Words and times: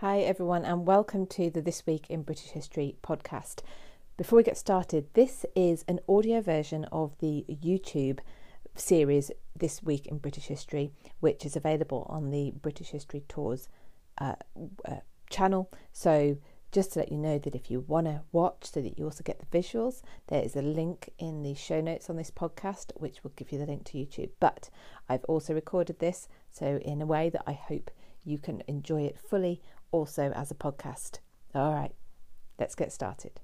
Hi, 0.00 0.18
everyone, 0.18 0.66
and 0.66 0.86
welcome 0.86 1.26
to 1.28 1.48
the 1.48 1.62
This 1.62 1.86
Week 1.86 2.04
in 2.10 2.20
British 2.20 2.50
History 2.50 2.96
podcast. 3.02 3.60
Before 4.18 4.36
we 4.36 4.42
get 4.42 4.58
started, 4.58 5.06
this 5.14 5.46
is 5.54 5.86
an 5.88 6.00
audio 6.06 6.42
version 6.42 6.84
of 6.92 7.16
the 7.20 7.46
YouTube 7.48 8.18
series 8.74 9.30
This 9.58 9.82
Week 9.82 10.06
in 10.06 10.18
British 10.18 10.48
History, 10.48 10.92
which 11.20 11.46
is 11.46 11.56
available 11.56 12.06
on 12.10 12.30
the 12.30 12.52
British 12.60 12.88
History 12.88 13.24
Tours 13.26 13.70
uh, 14.18 14.34
uh, 14.84 14.96
channel. 15.30 15.70
So, 15.94 16.36
just 16.72 16.92
to 16.92 16.98
let 16.98 17.10
you 17.10 17.16
know 17.16 17.38
that 17.38 17.54
if 17.54 17.70
you 17.70 17.80
want 17.80 18.06
to 18.06 18.20
watch 18.32 18.70
so 18.70 18.82
that 18.82 18.98
you 18.98 19.06
also 19.06 19.24
get 19.24 19.38
the 19.38 19.58
visuals, 19.58 20.02
there 20.26 20.42
is 20.42 20.56
a 20.56 20.60
link 20.60 21.08
in 21.18 21.42
the 21.42 21.54
show 21.54 21.80
notes 21.80 22.10
on 22.10 22.16
this 22.16 22.30
podcast, 22.30 22.92
which 22.96 23.24
will 23.24 23.32
give 23.34 23.50
you 23.50 23.58
the 23.58 23.64
link 23.64 23.84
to 23.84 23.96
YouTube. 23.96 24.32
But 24.40 24.68
I've 25.08 25.24
also 25.24 25.54
recorded 25.54 26.00
this, 26.00 26.28
so 26.50 26.76
in 26.84 27.00
a 27.00 27.06
way 27.06 27.30
that 27.30 27.44
I 27.46 27.54
hope 27.54 27.90
you 28.26 28.38
can 28.38 28.62
enjoy 28.66 29.02
it 29.02 29.18
fully 29.18 29.62
also 29.90 30.32
as 30.34 30.50
a 30.50 30.54
podcast. 30.54 31.18
All 31.54 31.72
right, 31.72 31.92
let's 32.58 32.74
get 32.74 32.92
started. 32.92 33.40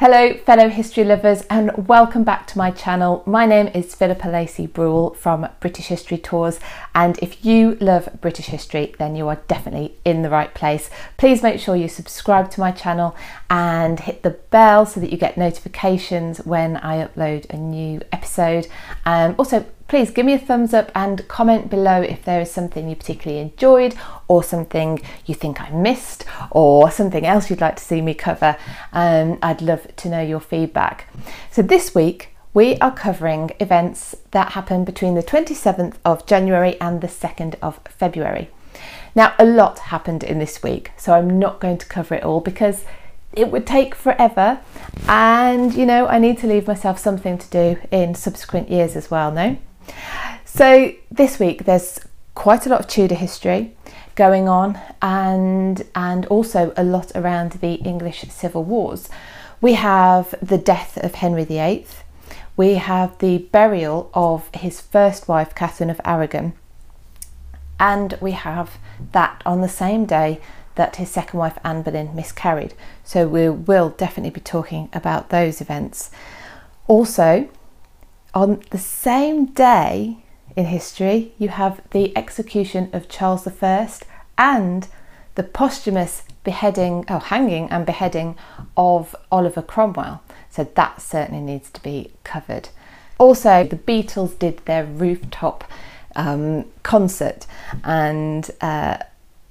Hello, 0.00 0.32
fellow 0.32 0.70
history 0.70 1.04
lovers, 1.04 1.42
and 1.50 1.86
welcome 1.86 2.24
back 2.24 2.46
to 2.46 2.56
my 2.56 2.70
channel. 2.70 3.22
My 3.26 3.44
name 3.44 3.66
is 3.74 3.94
Philippa 3.94 4.28
Lacey 4.28 4.66
Brule 4.66 5.12
from 5.12 5.46
British 5.60 5.88
History 5.88 6.16
Tours, 6.16 6.58
and 6.94 7.18
if 7.18 7.44
you 7.44 7.76
love 7.82 8.08
British 8.22 8.46
history, 8.46 8.94
then 8.98 9.14
you 9.14 9.28
are 9.28 9.42
definitely 9.46 9.98
in 10.06 10.22
the 10.22 10.30
right 10.30 10.54
place. 10.54 10.88
Please 11.18 11.42
make 11.42 11.60
sure 11.60 11.76
you 11.76 11.86
subscribe 11.86 12.50
to 12.52 12.60
my 12.60 12.72
channel 12.72 13.14
and 13.50 14.00
hit 14.00 14.22
the 14.22 14.30
bell 14.30 14.86
so 14.86 15.00
that 15.00 15.12
you 15.12 15.18
get 15.18 15.36
notifications 15.36 16.38
when 16.46 16.78
I 16.78 17.06
upload 17.06 17.50
a 17.50 17.58
new 17.58 18.00
episode. 18.10 18.68
Um, 19.04 19.34
also, 19.38 19.66
please 19.90 20.12
give 20.12 20.24
me 20.24 20.34
a 20.34 20.38
thumbs 20.38 20.72
up 20.72 20.88
and 20.94 21.26
comment 21.26 21.68
below 21.68 22.00
if 22.00 22.24
there 22.24 22.40
is 22.40 22.48
something 22.48 22.88
you 22.88 22.94
particularly 22.94 23.42
enjoyed 23.42 23.92
or 24.28 24.40
something 24.40 25.02
you 25.26 25.34
think 25.34 25.60
I 25.60 25.68
missed 25.70 26.24
or 26.52 26.92
something 26.92 27.26
else 27.26 27.50
you'd 27.50 27.60
like 27.60 27.74
to 27.74 27.82
see 27.82 28.00
me 28.00 28.14
cover. 28.14 28.56
Um, 28.92 29.40
I'd 29.42 29.60
love 29.60 29.88
to 29.96 30.08
know 30.08 30.20
your 30.20 30.38
feedback. 30.38 31.08
So 31.50 31.60
this 31.60 31.92
week 31.92 32.28
we 32.54 32.76
are 32.76 32.92
covering 32.92 33.50
events 33.58 34.14
that 34.30 34.52
happened 34.52 34.86
between 34.86 35.16
the 35.16 35.24
27th 35.24 35.96
of 36.04 36.24
January 36.24 36.80
and 36.80 37.00
the 37.00 37.08
2nd 37.08 37.56
of 37.60 37.80
February. 37.88 38.48
Now, 39.16 39.34
a 39.40 39.44
lot 39.44 39.80
happened 39.80 40.22
in 40.22 40.38
this 40.38 40.62
week, 40.62 40.92
so 40.96 41.14
I'm 41.14 41.40
not 41.40 41.58
going 41.58 41.78
to 41.78 41.86
cover 41.86 42.14
it 42.14 42.22
all 42.22 42.40
because 42.40 42.84
it 43.32 43.50
would 43.50 43.66
take 43.66 43.96
forever 43.96 44.60
and 45.08 45.74
you 45.74 45.86
know 45.86 46.06
I 46.06 46.18
need 46.18 46.38
to 46.38 46.46
leave 46.46 46.68
myself 46.68 46.98
something 46.98 47.38
to 47.38 47.50
do 47.50 47.80
in 47.90 48.14
subsequent 48.14 48.70
years 48.70 48.96
as 48.96 49.08
well 49.08 49.30
no 49.30 49.56
so 50.44 50.92
this 51.10 51.38
week 51.38 51.64
there's 51.64 52.00
quite 52.34 52.66
a 52.66 52.68
lot 52.68 52.80
of 52.80 52.86
Tudor 52.86 53.14
history 53.14 53.74
going 54.14 54.48
on 54.48 54.78
and 55.00 55.84
and 55.94 56.26
also 56.26 56.72
a 56.76 56.84
lot 56.84 57.12
around 57.14 57.52
the 57.52 57.74
English 57.74 58.22
civil 58.28 58.64
wars. 58.64 59.08
We 59.60 59.74
have 59.74 60.34
the 60.40 60.58
death 60.58 60.96
of 60.98 61.16
Henry 61.16 61.44
VIII. 61.44 61.86
We 62.56 62.74
have 62.74 63.18
the 63.18 63.38
burial 63.38 64.10
of 64.14 64.48
his 64.54 64.80
first 64.80 65.28
wife 65.28 65.54
Catherine 65.54 65.90
of 65.90 66.00
Aragon. 66.04 66.54
And 67.78 68.18
we 68.20 68.32
have 68.32 68.78
that 69.12 69.42
on 69.46 69.60
the 69.60 69.68
same 69.68 70.04
day 70.04 70.40
that 70.74 70.96
his 70.96 71.10
second 71.10 71.38
wife 71.38 71.58
Anne 71.64 71.82
Boleyn 71.82 72.14
miscarried. 72.14 72.74
So 73.04 73.26
we 73.26 73.48
will 73.48 73.90
definitely 73.90 74.30
be 74.30 74.40
talking 74.40 74.88
about 74.92 75.30
those 75.30 75.60
events. 75.60 76.10
Also, 76.86 77.48
on 78.34 78.62
the 78.70 78.78
same 78.78 79.46
day 79.46 80.18
in 80.56 80.66
history, 80.66 81.32
you 81.38 81.48
have 81.48 81.80
the 81.90 82.16
execution 82.16 82.90
of 82.92 83.08
Charles 83.08 83.46
I 83.46 83.88
and 84.38 84.88
the 85.34 85.42
posthumous 85.42 86.22
beheading, 86.44 87.04
oh, 87.08 87.18
hanging 87.18 87.70
and 87.70 87.86
beheading 87.86 88.36
of 88.76 89.14
Oliver 89.30 89.62
Cromwell. 89.62 90.22
So 90.48 90.64
that 90.74 91.00
certainly 91.00 91.40
needs 91.40 91.70
to 91.70 91.82
be 91.82 92.12
covered. 92.24 92.70
Also, 93.18 93.64
the 93.64 93.76
Beatles 93.76 94.38
did 94.38 94.58
their 94.64 94.84
rooftop 94.84 95.64
um, 96.16 96.64
concert, 96.82 97.46
and 97.84 98.50
uh, 98.60 98.98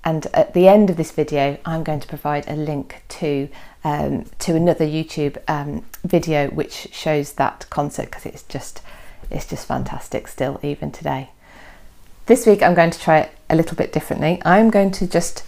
and 0.04 0.28
at 0.34 0.54
the 0.54 0.68
end 0.68 0.90
of 0.90 0.98
this 0.98 1.12
video, 1.12 1.58
I'm 1.66 1.84
going 1.84 2.00
to 2.00 2.08
provide 2.08 2.46
a 2.48 2.56
link 2.56 3.04
to 3.10 3.50
um, 3.84 4.26
to 4.40 4.56
another 4.56 4.86
YouTube 4.86 5.38
um, 5.48 5.86
video 6.04 6.50
which 6.50 6.90
shows 6.92 7.34
that 7.34 7.66
concert 7.70 8.06
because 8.06 8.26
it's 8.26 8.44
just 8.44 8.82
it's 9.32 9.46
just 9.46 9.68
fantastic 9.68 10.28
still 10.28 10.60
even 10.64 10.92
today. 10.92 11.30
This 12.26 12.46
week 12.46 12.62
I'm 12.62 12.74
going 12.74 12.92
to 12.92 13.00
try 13.00 13.20
it 13.20 13.32
a 13.50 13.56
little 13.56 13.76
bit 13.76 13.92
differently. 13.94 14.42
I'm 14.46 14.70
going 14.70 14.92
to 14.92 15.08
just 15.08 15.44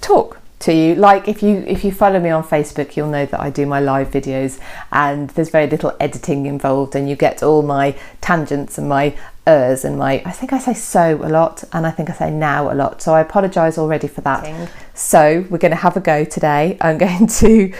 talk 0.00 0.40
to 0.64 0.72
you 0.72 0.94
like 0.94 1.28
if 1.28 1.42
you 1.42 1.62
if 1.66 1.84
you 1.84 1.92
follow 1.92 2.18
me 2.18 2.30
on 2.30 2.42
Facebook 2.42 2.96
you'll 2.96 3.10
know 3.10 3.26
that 3.26 3.38
I 3.38 3.50
do 3.50 3.66
my 3.66 3.80
live 3.80 4.10
videos 4.10 4.58
and 4.92 5.28
there's 5.30 5.50
very 5.50 5.66
little 5.66 5.94
editing 6.00 6.46
involved 6.46 6.94
and 6.94 7.06
you 7.08 7.16
get 7.16 7.42
all 7.42 7.62
my 7.62 7.94
tangents 8.22 8.78
and 8.78 8.88
my 8.88 9.14
ers 9.46 9.84
and 9.84 9.98
my 9.98 10.22
I 10.24 10.30
think 10.30 10.54
I 10.54 10.58
say 10.58 10.72
so 10.72 11.20
a 11.22 11.28
lot 11.28 11.64
and 11.74 11.86
I 11.86 11.90
think 11.90 12.08
I 12.08 12.14
say 12.14 12.30
now 12.30 12.72
a 12.72 12.74
lot 12.74 13.02
so 13.02 13.12
I 13.12 13.20
apologize 13.20 13.76
already 13.76 14.08
for 14.08 14.22
that. 14.22 14.70
So 14.94 15.44
we're 15.50 15.58
going 15.58 15.70
to 15.70 15.76
have 15.76 15.98
a 15.98 16.00
go 16.00 16.24
today. 16.24 16.78
I'm 16.80 16.96
going 17.06 17.26
to 17.26 17.74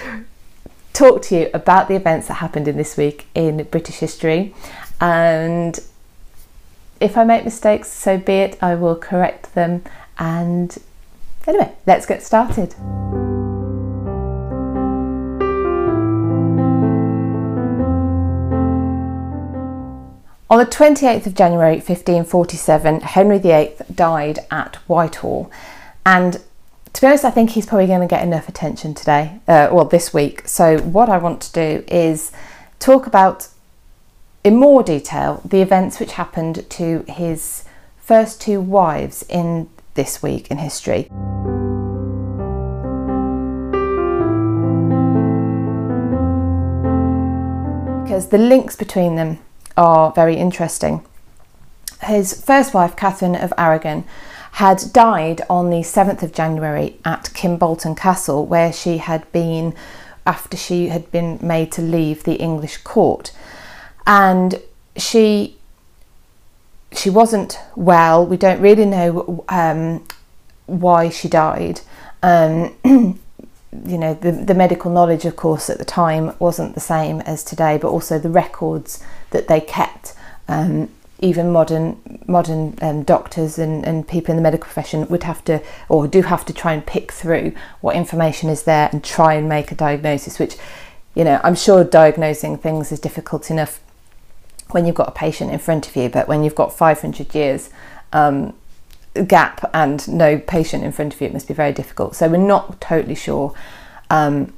talk 0.93 1.23
to 1.23 1.37
you 1.37 1.50
about 1.55 1.89
the 1.89 1.97
events 1.97 2.28
that 2.28 2.34
happened 2.34 2.69
in 2.69 2.77
this 2.77 2.99
week 2.99 3.27
in 3.34 3.62
British 3.71 3.97
history 3.97 4.55
and 5.00 5.81
if 7.00 7.17
I 7.17 7.25
make 7.25 7.44
mistakes, 7.44 7.91
so 7.91 8.19
be 8.19 8.34
it, 8.34 8.62
I 8.62 8.75
will 8.77 8.97
correct 8.97 9.55
them. 9.55 9.83
And 10.17 10.78
anyway, 11.47 11.72
let's 11.87 12.06
get 12.06 12.22
started. 12.22 12.75
On 20.50 20.59
the 20.59 20.66
28th 20.66 21.27
of 21.27 21.34
January 21.34 21.77
1547, 21.77 23.00
Henry 23.00 23.38
VIII 23.38 23.72
died 23.93 24.38
at 24.53 24.77
Whitehall. 24.87 25.50
And 26.06 26.41
to 26.93 27.00
be 27.00 27.06
honest, 27.09 27.25
I 27.25 27.31
think 27.31 27.50
he's 27.50 27.66
probably 27.66 27.88
going 27.88 28.03
to 28.03 28.06
get 28.06 28.22
enough 28.22 28.49
attention 28.49 28.94
today, 28.94 29.41
uh, 29.49 29.69
well, 29.72 29.84
this 29.84 30.15
week. 30.15 30.47
So, 30.47 30.78
what 30.78 31.09
I 31.09 31.19
want 31.19 31.41
to 31.41 31.53
do 31.53 31.84
is 31.88 32.31
talk 32.78 33.09
about 33.09 33.49
in 34.44 34.56
more 34.56 34.84
detail 34.84 35.41
the 35.44 35.61
events 35.61 35.99
which 35.99 36.12
happened 36.12 36.71
to 36.71 37.05
his 37.09 37.65
first 37.99 38.41
two 38.41 38.61
wives 38.61 39.25
in 39.28 39.69
this 39.94 40.22
week 40.22 40.49
in 40.53 40.59
history. 40.59 41.11
Because 48.14 48.28
the 48.28 48.38
links 48.38 48.76
between 48.76 49.16
them 49.16 49.41
are 49.76 50.12
very 50.12 50.36
interesting. 50.36 51.04
His 52.00 52.44
first 52.44 52.72
wife, 52.72 52.94
Catherine 52.94 53.34
of 53.34 53.52
Aragon, 53.58 54.04
had 54.52 54.80
died 54.92 55.42
on 55.50 55.69
the 55.69 55.80
7th 55.80 56.22
of 56.22 56.32
January 56.32 56.97
at 57.04 57.25
Kimbolton 57.34 57.97
Castle, 57.97 58.47
where 58.47 58.72
she 58.72 58.98
had 58.98 59.32
been 59.32 59.75
after 60.25 60.56
she 60.56 60.91
had 60.91 61.10
been 61.10 61.41
made 61.42 61.72
to 61.72 61.82
leave 61.82 62.22
the 62.22 62.36
English 62.36 62.76
court 62.84 63.32
and 64.06 64.62
she 64.96 65.56
she 66.92 67.10
wasn't 67.10 67.58
well. 67.75 68.25
We 68.25 68.36
don't 68.36 68.60
really 68.60 68.86
know 68.86 69.44
um, 69.48 70.06
why 70.66 71.08
she 71.08 71.26
died. 71.28 71.81
Um, 72.22 72.76
you 73.87 73.99
know, 73.99 74.15
the, 74.15 74.33
the 74.33 74.55
medical 74.55 74.91
knowledge, 74.91 75.25
of 75.25 75.37
course, 75.37 75.69
at 75.71 75.79
the 75.79 75.85
time 75.85 76.35
wasn't 76.39 76.75
the 76.75 76.81
same 76.81 77.21
as 77.23 77.45
today, 77.45 77.79
but 77.79 77.89
also 77.89 78.19
the 78.19 78.31
records 78.31 79.03
that 79.31 79.49
they 79.49 79.61
kept. 79.61 80.15
Um, 80.49 80.91
even 81.21 81.53
modern 81.53 82.21
modern 82.27 82.77
um, 82.83 83.03
doctors 83.05 83.59
and, 83.59 83.85
and 83.87 84.07
people 84.07 84.33
in 84.33 84.37
the 84.37 84.43
medical 84.43 84.65
profession 84.65 85.07
would 85.09 85.23
have 85.23 85.43
to 85.45 85.62
or 85.89 86.09
do 86.09 86.23
have 86.23 86.45
to 86.45 86.53
try 86.53 86.73
and 86.73 86.85
pick 86.85 87.12
through 87.12 87.55
what 87.81 87.94
information 87.97 88.50
is 88.50 88.65
there 88.65 88.91
and 88.93 89.03
try 89.03 89.35
and 89.35 89.49
make 89.49 89.71
a 89.71 89.75
diagnosis 89.77 90.41
which 90.41 90.56
you 91.15 91.23
know 91.23 91.41
i'm 91.44 91.55
sure 91.55 91.85
diagnosing 91.85 92.59
things 92.59 92.91
is 92.91 92.99
difficult 92.99 93.49
enough 93.49 93.81
when 94.70 94.87
you've 94.87 94.94
got 94.94 95.09
a 95.09 95.12
patient 95.12 95.50
in 95.53 95.59
front 95.59 95.88
of 95.88 95.97
you, 95.97 96.09
but 96.09 96.29
when 96.29 96.43
you've 96.43 96.55
got 96.55 96.73
500 96.73 97.35
years 97.35 97.70
um, 98.12 98.55
gap 99.22 99.70
and 99.72 100.06
no 100.08 100.38
patient 100.38 100.84
in 100.84 100.93
front 100.93 101.14
of 101.14 101.20
you, 101.20 101.28
it 101.28 101.32
must 101.32 101.49
be 101.49 101.55
very 101.55 101.72
difficult. 101.72 102.16
So 102.16 102.28
we're 102.28 102.37
not 102.38 102.81
totally 102.81 103.14
sure 103.14 103.55
um, 104.11 104.52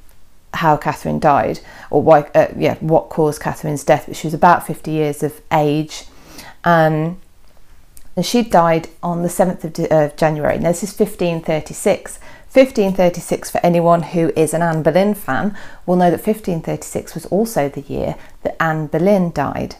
how 0.53 0.77
Catherine 0.77 1.19
died 1.19 1.59
or 1.89 2.01
why, 2.01 2.21
uh, 2.33 2.47
yeah, 2.57 2.75
what 2.79 3.09
caused 3.09 3.41
Catherine's 3.41 3.83
death. 3.83 4.05
But 4.07 4.15
she 4.15 4.27
was 4.27 4.33
about 4.33 4.65
50 4.65 4.91
years 4.91 5.23
of 5.23 5.41
age. 5.51 6.05
Um, 6.63 7.19
and 8.15 8.25
she 8.25 8.41
died 8.41 8.89
on 9.03 9.21
the 9.21 9.29
7th 9.29 9.63
of 9.63 9.91
uh, 9.91 10.15
January. 10.15 10.57
Now, 10.57 10.69
this 10.69 10.83
is 10.83 10.89
1536. 10.89 12.19
1536, 12.51 13.51
for 13.51 13.59
anyone 13.59 14.01
who 14.01 14.31
is 14.35 14.53
an 14.53 14.63
Anne 14.63 14.81
Boleyn 14.81 15.13
fan, 15.13 15.55
will 15.85 15.97
know 15.97 16.09
that 16.09 16.25
1536 16.25 17.13
was 17.13 17.27
also 17.27 17.69
the 17.69 17.81
year 17.81 18.15
that 18.41 18.55
Anne 18.59 18.87
Boleyn 18.87 19.31
died. 19.31 19.75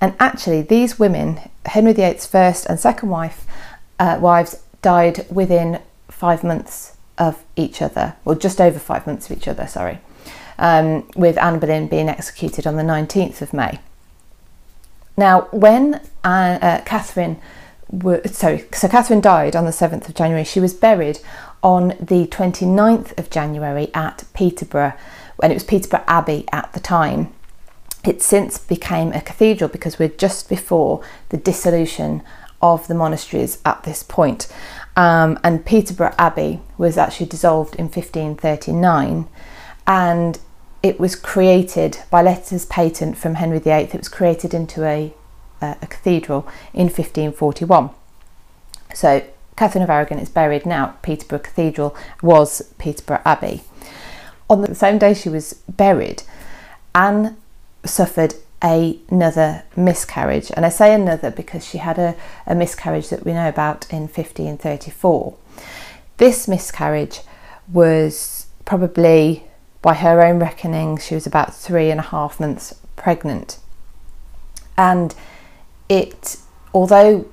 And 0.00 0.14
actually, 0.20 0.60
these 0.60 0.98
women, 0.98 1.40
Henry 1.64 1.94
VIII's 1.94 2.26
first 2.26 2.66
and 2.66 2.78
second 2.78 3.08
wife, 3.08 3.46
uh, 3.98 4.18
wives, 4.20 4.62
died 4.82 5.26
within 5.30 5.80
five 6.08 6.44
months 6.44 6.96
of 7.18 7.42
each 7.56 7.82
other, 7.82 8.16
or 8.24 8.34
just 8.34 8.60
over 8.60 8.78
five 8.78 9.06
months 9.06 9.28
of 9.28 9.36
each 9.36 9.48
other, 9.48 9.66
sorry, 9.66 9.98
um, 10.58 11.08
with 11.16 11.36
Anne 11.38 11.58
Boleyn 11.58 11.88
being 11.88 12.08
executed 12.08 12.66
on 12.66 12.76
the 12.76 12.82
19th 12.82 13.42
of 13.42 13.52
May. 13.52 13.80
Now, 15.16 15.48
when 15.50 15.94
uh, 16.22 16.58
uh, 16.62 16.80
Catherine, 16.82 17.40
were, 17.90 18.22
sorry, 18.26 18.64
so 18.72 18.88
Catherine 18.88 19.20
died 19.20 19.56
on 19.56 19.64
the 19.64 19.72
7th 19.72 20.08
of 20.08 20.14
January, 20.14 20.44
she 20.44 20.60
was 20.60 20.74
buried 20.74 21.18
on 21.62 21.88
the 22.00 22.26
29th 22.26 23.18
of 23.18 23.28
January 23.28 23.90
at 23.94 24.24
Peterborough, 24.32 24.92
when 25.36 25.50
it 25.50 25.54
was 25.54 25.64
Peterborough 25.64 26.04
Abbey 26.06 26.44
at 26.52 26.72
the 26.72 26.80
time. 26.80 27.32
It 28.04 28.22
since 28.22 28.58
became 28.58 29.12
a 29.12 29.20
cathedral 29.20 29.68
because 29.68 29.98
we're 29.98 30.08
just 30.08 30.48
before 30.48 31.02
the 31.30 31.36
dissolution 31.36 32.22
of 32.60 32.86
the 32.88 32.94
monasteries 32.94 33.58
at 33.64 33.82
this 33.84 34.02
point. 34.02 34.48
Um, 34.96 35.38
and 35.44 35.64
Peterborough 35.64 36.14
Abbey 36.18 36.60
was 36.76 36.98
actually 36.98 37.26
dissolved 37.26 37.76
in 37.76 37.84
1539 37.84 39.28
and 39.86 40.38
it 40.82 41.00
was 41.00 41.16
created 41.16 41.98
by 42.10 42.22
letters 42.22 42.66
patent 42.66 43.16
from 43.16 43.34
Henry 43.34 43.58
VIII. 43.58 43.84
It 43.84 43.94
was 43.94 44.08
created 44.08 44.54
into 44.54 44.84
a, 44.84 45.12
a 45.60 45.86
cathedral 45.88 46.46
in 46.72 46.86
1541. 46.86 47.90
So 48.94 49.24
Catherine 49.56 49.82
of 49.82 49.90
Aragon 49.90 50.18
is 50.18 50.28
buried 50.28 50.66
now. 50.66 50.96
Peterborough 51.02 51.40
Cathedral 51.40 51.96
was 52.22 52.72
Peterborough 52.78 53.22
Abbey. 53.24 53.62
On 54.48 54.62
the 54.62 54.74
same 54.74 54.98
day 54.98 55.14
she 55.14 55.28
was 55.28 55.54
buried, 55.68 56.22
Anne 56.94 57.36
suffered 57.84 58.34
a, 58.62 58.98
another 59.08 59.64
miscarriage. 59.76 60.50
And 60.54 60.66
I 60.66 60.68
say 60.68 60.94
another 60.94 61.30
because 61.30 61.66
she 61.66 61.78
had 61.78 61.98
a, 61.98 62.14
a 62.46 62.54
miscarriage 62.54 63.08
that 63.10 63.24
we 63.24 63.32
know 63.32 63.48
about 63.48 63.90
in 63.92 64.02
1534. 64.02 65.36
This 66.16 66.48
miscarriage 66.48 67.20
was 67.72 68.46
probably, 68.64 69.44
by 69.82 69.94
her 69.94 70.22
own 70.22 70.38
reckoning, 70.38 70.98
she 70.98 71.14
was 71.14 71.26
about 71.26 71.54
three 71.54 71.90
and 71.90 72.00
a 72.00 72.04
half 72.04 72.40
months 72.40 72.74
pregnant. 72.96 73.58
And 74.76 75.14
it, 75.88 76.38
although 76.74 77.26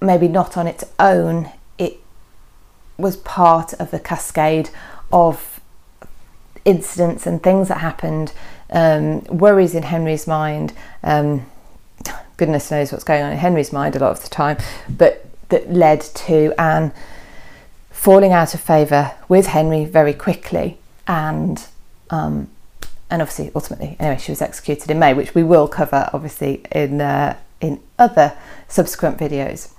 maybe 0.00 0.28
not 0.28 0.56
on 0.56 0.66
its 0.66 0.84
own, 0.98 1.50
it 1.78 1.98
was 2.96 3.16
part 3.16 3.72
of 3.74 3.92
a 3.92 3.98
cascade 3.98 4.70
of 5.12 5.60
incidents 6.64 7.26
and 7.26 7.42
things 7.42 7.68
that 7.68 7.78
happened, 7.78 8.32
um, 8.72 9.22
worries 9.24 9.74
in 9.74 9.84
Henry's 9.84 10.26
mind. 10.26 10.72
Um, 11.02 11.46
goodness 12.36 12.70
knows 12.70 12.90
what's 12.90 13.04
going 13.04 13.22
on 13.22 13.32
in 13.32 13.38
Henry's 13.38 13.72
mind 13.72 13.94
a 13.94 13.98
lot 13.98 14.10
of 14.10 14.22
the 14.22 14.28
time, 14.28 14.56
but 14.88 15.26
that 15.50 15.72
led 15.72 16.00
to 16.00 16.52
Anne 16.58 16.92
falling 17.90 18.32
out 18.32 18.54
of 18.54 18.60
favour 18.60 19.12
with 19.28 19.46
Henry 19.46 19.84
very 19.84 20.14
quickly 20.14 20.78
and 21.06 21.66
um, 22.10 22.48
and 23.10 23.22
obviously 23.22 23.52
ultimately 23.54 23.96
anyway 24.00 24.18
she 24.18 24.32
was 24.32 24.42
executed 24.42 24.90
in 24.90 24.98
May, 24.98 25.14
which 25.14 25.34
we 25.34 25.42
will 25.42 25.68
cover 25.68 26.08
obviously 26.12 26.62
in 26.72 27.00
uh, 27.00 27.36
in 27.60 27.80
other 27.98 28.36
subsequent 28.66 29.18
videos. 29.18 29.72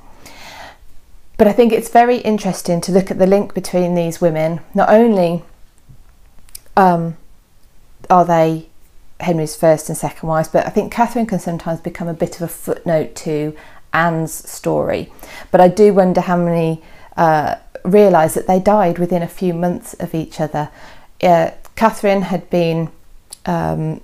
But 1.37 1.47
I 1.47 1.51
think 1.51 1.73
it's 1.73 1.89
very 1.89 2.17
interesting 2.17 2.79
to 2.81 2.91
look 2.91 3.09
at 3.09 3.17
the 3.17 3.25
link 3.25 3.53
between 3.53 3.95
these 3.95 4.21
women. 4.21 4.61
Not 4.73 4.89
only 4.89 5.43
um, 6.77 7.17
are 8.09 8.23
they 8.23 8.67
Henry's 9.23 9.55
first 9.55 9.89
and 9.89 9.97
second 9.97 10.27
wives, 10.29 10.49
but 10.49 10.65
I 10.65 10.69
think 10.69 10.91
Catherine 10.91 11.25
can 11.25 11.39
sometimes 11.39 11.79
become 11.79 12.07
a 12.07 12.13
bit 12.13 12.35
of 12.35 12.41
a 12.41 12.47
footnote 12.47 13.15
to 13.17 13.55
Anne's 13.93 14.33
story. 14.33 15.11
But 15.51 15.61
I 15.61 15.67
do 15.67 15.93
wonder 15.93 16.21
how 16.21 16.37
many 16.37 16.81
uh, 17.17 17.55
realise 17.83 18.33
that 18.33 18.47
they 18.47 18.59
died 18.59 18.97
within 18.99 19.21
a 19.21 19.27
few 19.27 19.53
months 19.53 19.93
of 19.95 20.13
each 20.15 20.39
other. 20.39 20.69
Uh, 21.21 21.51
Catherine 21.75 22.23
had 22.23 22.49
been 22.49 22.89
um, 23.45 24.01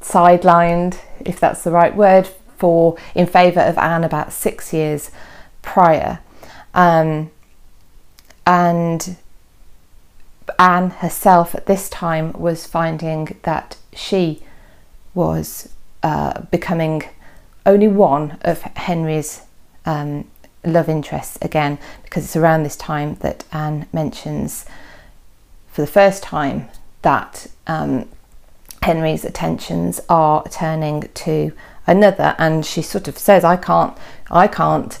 sidelined, 0.00 0.98
if 1.20 1.40
that's 1.40 1.64
the 1.64 1.70
right 1.70 1.94
word, 1.94 2.28
for 2.56 2.96
in 3.14 3.26
favour 3.26 3.60
of 3.60 3.76
Anne 3.78 4.04
about 4.04 4.32
six 4.32 4.72
years 4.72 5.10
prior. 5.62 6.20
Um, 6.74 7.30
and 8.46 9.16
Anne 10.58 10.90
herself 10.90 11.54
at 11.54 11.66
this 11.66 11.88
time 11.88 12.32
was 12.32 12.66
finding 12.66 13.36
that 13.42 13.76
she 13.92 14.42
was 15.14 15.68
uh, 16.02 16.42
becoming 16.50 17.02
only 17.64 17.88
one 17.88 18.38
of 18.42 18.62
Henry's 18.62 19.42
um, 19.84 20.28
love 20.64 20.88
interests 20.88 21.38
again, 21.42 21.78
because 22.02 22.24
it's 22.24 22.36
around 22.36 22.62
this 22.62 22.76
time 22.76 23.16
that 23.16 23.44
Anne 23.52 23.86
mentions 23.92 24.66
for 25.68 25.80
the 25.80 25.86
first 25.86 26.22
time 26.22 26.68
that 27.02 27.46
um, 27.66 28.08
Henry's 28.82 29.24
attentions 29.24 30.00
are 30.08 30.46
turning 30.48 31.02
to 31.14 31.52
another, 31.86 32.34
and 32.38 32.64
she 32.64 32.82
sort 32.82 33.08
of 33.08 33.18
says, 33.18 33.44
"I 33.44 33.56
can't, 33.56 33.96
I 34.30 34.46
can't." 34.48 34.98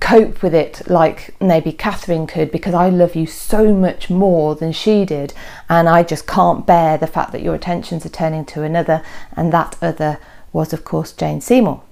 Cope 0.00 0.42
with 0.42 0.54
it 0.54 0.82
like 0.88 1.34
maybe 1.40 1.72
Catherine 1.72 2.26
could 2.26 2.50
because 2.50 2.74
I 2.74 2.88
love 2.88 3.14
you 3.16 3.26
so 3.26 3.72
much 3.72 4.10
more 4.10 4.54
than 4.54 4.72
she 4.72 5.04
did, 5.04 5.32
and 5.68 5.88
I 5.88 6.02
just 6.02 6.26
can't 6.26 6.66
bear 6.66 6.98
the 6.98 7.06
fact 7.06 7.32
that 7.32 7.42
your 7.42 7.54
attentions 7.54 8.04
are 8.04 8.10
turning 8.10 8.44
to 8.46 8.62
another, 8.62 9.02
and 9.34 9.52
that 9.52 9.76
other 9.80 10.18
was, 10.52 10.72
of 10.72 10.84
course, 10.84 11.12
Jane 11.12 11.40
Seymour. 11.40 11.82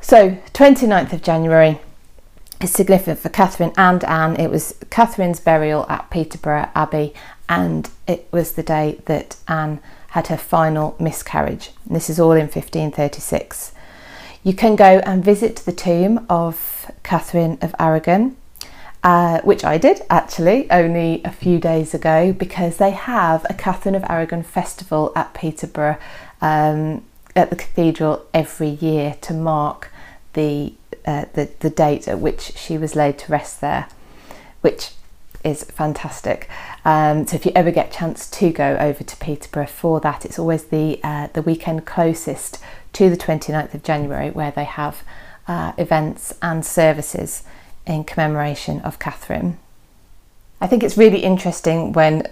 So, 0.00 0.38
29th 0.52 1.12
of 1.14 1.22
January 1.22 1.80
is 2.60 2.70
significant 2.70 3.18
for 3.18 3.30
Catherine 3.30 3.72
and 3.76 4.04
Anne. 4.04 4.36
It 4.36 4.50
was 4.50 4.74
Catherine's 4.90 5.40
burial 5.40 5.86
at 5.88 6.10
Peterborough 6.10 6.68
Abbey, 6.74 7.14
and 7.48 7.88
it 8.06 8.28
was 8.30 8.52
the 8.52 8.62
day 8.62 9.00
that 9.06 9.36
Anne 9.48 9.80
had 10.08 10.28
her 10.28 10.36
final 10.36 10.94
miscarriage. 11.00 11.70
And 11.86 11.96
this 11.96 12.10
is 12.10 12.20
all 12.20 12.32
in 12.32 12.48
1536. 12.48 13.72
You 14.44 14.52
can 14.52 14.76
go 14.76 15.00
and 15.06 15.24
visit 15.24 15.56
the 15.56 15.72
tomb 15.72 16.26
of 16.28 16.90
Catherine 17.02 17.56
of 17.62 17.74
Aragon, 17.78 18.36
uh, 19.02 19.40
which 19.40 19.64
I 19.64 19.78
did 19.78 20.02
actually 20.10 20.70
only 20.70 21.22
a 21.24 21.32
few 21.32 21.58
days 21.58 21.94
ago 21.94 22.30
because 22.30 22.76
they 22.76 22.90
have 22.90 23.46
a 23.48 23.54
Catherine 23.54 23.94
of 23.94 24.04
Aragon 24.06 24.42
festival 24.42 25.12
at 25.16 25.32
Peterborough 25.32 25.96
um, 26.42 27.02
at 27.34 27.48
the 27.48 27.56
cathedral 27.56 28.26
every 28.34 28.68
year 28.68 29.16
to 29.22 29.32
mark 29.32 29.90
the, 30.34 30.74
uh, 31.06 31.24
the 31.32 31.48
the 31.60 31.70
date 31.70 32.06
at 32.06 32.18
which 32.18 32.52
she 32.54 32.76
was 32.76 32.94
laid 32.94 33.18
to 33.20 33.32
rest 33.32 33.62
there, 33.62 33.88
which 34.60 34.90
is 35.42 35.64
fantastic. 35.64 36.50
Um, 36.84 37.26
so 37.26 37.36
if 37.36 37.46
you 37.46 37.52
ever 37.54 37.70
get 37.70 37.94
a 37.94 37.98
chance 37.98 38.28
to 38.28 38.50
go 38.50 38.76
over 38.78 39.02
to 39.04 39.16
Peterborough 39.16 39.66
for 39.66 40.00
that, 40.00 40.26
it's 40.26 40.38
always 40.38 40.64
the 40.64 41.00
uh, 41.02 41.28
the 41.32 41.40
weekend 41.40 41.86
closest 41.86 42.58
to 42.94 43.10
the 43.10 43.16
29th 43.16 43.74
of 43.74 43.82
January, 43.82 44.30
where 44.30 44.50
they 44.50 44.64
have 44.64 45.02
uh, 45.46 45.72
events 45.78 46.34
and 46.40 46.64
services 46.64 47.42
in 47.86 48.04
commemoration 48.04 48.80
of 48.80 48.98
Catherine. 48.98 49.58
I 50.60 50.66
think 50.66 50.82
it's 50.82 50.96
really 50.96 51.20
interesting 51.20 51.92
when 51.92 52.26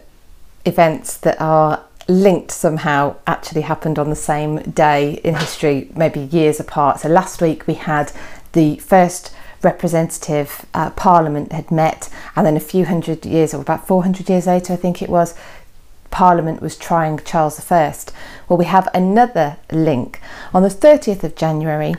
events 0.65 1.17
that 1.19 1.41
are 1.41 1.85
linked 2.09 2.51
somehow 2.51 3.17
actually 3.27 3.63
happened 3.63 3.99
on 3.99 4.11
the 4.11 4.17
same 4.17 4.63
day 4.63 5.21
in 5.25 5.35
history, 5.35 5.91
maybe 5.95 6.21
years 6.21 6.59
apart. 6.59 7.01
So 7.01 7.09
last 7.09 7.41
week 7.43 7.67
we 7.67 7.75
had 7.75 8.13
the 8.53 8.77
first 8.77 9.35
representative 9.63 10.67
uh, 10.75 10.91
parliament 10.91 11.53
had 11.53 11.71
met, 11.71 12.09
and 12.35 12.47
then 12.47 12.57
a 12.57 12.61
few 12.61 12.85
hundred 12.87 13.25
years, 13.25 13.55
or 13.55 13.61
about 13.61 13.87
400 13.87 14.29
years 14.29 14.47
later, 14.47 14.73
I 14.73 14.77
think 14.77 15.03
it 15.03 15.09
was, 15.09 15.35
Parliament 16.13 16.63
was 16.63 16.77
trying 16.77 17.19
Charles 17.19 17.59
I. 17.73 17.95
Well, 18.49 18.59
we 18.59 18.67
have 18.67 18.89
another 18.95 19.57
link. 19.73 20.21
On 20.55 20.63
the 20.63 20.69
30th 20.69 21.25
of 21.25 21.35
January, 21.35 21.95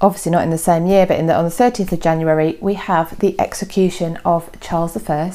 obviously 0.00 0.32
not 0.32 0.44
in 0.44 0.50
the 0.50 0.56
same 0.56 0.86
year, 0.86 1.04
but 1.04 1.18
the, 1.26 1.34
on 1.34 1.44
the 1.44 1.50
30th 1.50 1.92
of 1.92 2.00
January, 2.00 2.56
we 2.60 2.74
have 2.74 3.18
the 3.18 3.38
execution 3.40 4.18
of 4.24 4.48
Charles 4.60 4.96
I. 5.10 5.32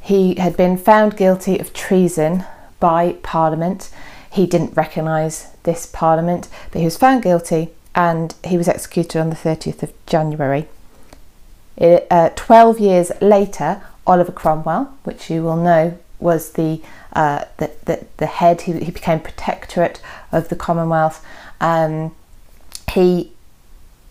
He 0.00 0.36
had 0.36 0.56
been 0.56 0.78
found 0.78 1.16
guilty 1.16 1.58
of 1.58 1.74
treason 1.74 2.44
by 2.78 3.14
Parliament. 3.22 3.90
He 4.30 4.46
didn't 4.46 4.76
recognise 4.76 5.48
this 5.64 5.84
Parliament, 5.84 6.48
but 6.70 6.78
he 6.78 6.84
was 6.84 6.96
found 6.96 7.24
guilty 7.24 7.70
and 7.94 8.34
he 8.44 8.56
was 8.56 8.68
executed 8.68 9.20
on 9.20 9.30
the 9.30 9.36
30th 9.36 9.82
of 9.82 9.92
January. 10.06 10.68
It, 11.76 12.06
uh, 12.08 12.30
12 12.36 12.78
years 12.78 13.10
later, 13.20 13.82
Oliver 14.06 14.32
Cromwell, 14.32 14.94
which 15.02 15.28
you 15.28 15.42
will 15.42 15.56
know 15.56 15.98
was 16.24 16.52
the 16.52 16.80
uh, 17.12 17.44
the, 17.58 17.70
the, 17.84 18.06
the, 18.16 18.26
head. 18.26 18.62
He, 18.62 18.72
he, 18.80 18.90
became 18.90 19.20
protectorate 19.20 20.00
of 20.32 20.48
the 20.48 20.56
Commonwealth. 20.56 21.24
Um, 21.60 22.12
he 22.92 23.30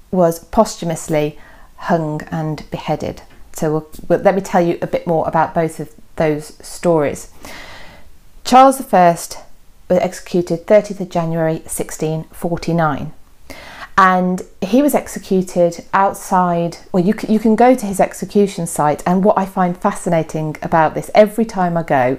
was 0.10 0.40
posthumously 0.40 1.38
hung 1.76 2.22
and 2.32 2.64
beheaded. 2.72 3.24
So 3.52 3.72
we'll, 3.72 3.90
we'll, 4.08 4.20
let 4.20 4.36
me 4.36 4.42
tell 4.42 4.66
you 4.66 4.78
a 4.82 4.88
bit 4.88 5.06
more 5.06 5.28
about 5.28 5.54
both 5.54 5.82
of 5.82 5.92
those 6.16 6.56
stories. 6.66 7.30
Charles 8.46 8.80
I 8.94 9.12
was 9.12 9.38
executed 9.90 10.66
30th 10.66 11.02
of 11.02 11.10
January 11.10 11.56
1649 11.56 13.12
and 13.98 14.42
he 14.62 14.82
was 14.82 14.96
executed 14.96 15.86
outside. 15.94 16.78
Well, 16.92 17.04
you 17.04 17.14
can, 17.14 17.32
you 17.32 17.40
can 17.40 17.56
go 17.56 17.76
to 17.76 17.86
his 17.86 18.00
execution 18.00 18.66
site, 18.66 19.04
and 19.06 19.24
what 19.24 19.38
I 19.38 19.46
find 19.46 19.78
fascinating 19.78 20.56
about 20.62 20.96
this 20.96 21.12
every 21.14 21.46
time 21.46 21.78
I 21.78 21.84
go, 21.84 22.18